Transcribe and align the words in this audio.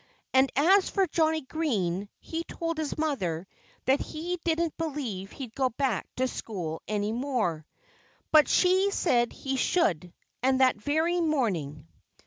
And 0.33 0.51
as 0.55 0.89
for 0.89 1.05
Johnnie 1.05 1.41
Green, 1.43 2.09
he 2.19 2.43
told 2.45 2.79
his 2.79 2.97
mother 2.97 3.45
that 3.85 3.99
he 3.99 4.39
didn't 4.43 4.75
believe 4.75 5.29
he'd 5.31 5.53
go 5.53 5.69
back 5.69 6.07
to 6.15 6.27
school 6.27 6.81
any 6.87 7.11
more. 7.11 7.67
But 8.31 8.47
she 8.47 8.89
said 8.89 9.31
he 9.31 9.57
should, 9.57 10.11
and 10.41 10.59
that 10.59 10.77
very 10.81 11.21
morning. 11.21 11.87